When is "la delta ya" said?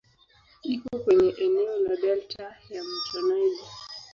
1.83-2.81